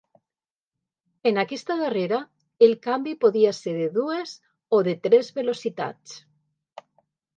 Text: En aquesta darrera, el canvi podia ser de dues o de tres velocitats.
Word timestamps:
En 1.31 1.37
aquesta 1.41 1.75
darrera, 1.81 2.21
el 2.67 2.73
canvi 2.87 3.13
podia 3.25 3.53
ser 3.59 3.75
de 3.83 3.91
dues 4.01 4.35
o 4.79 4.81
de 4.89 4.97
tres 5.07 5.31
velocitats. 5.37 6.17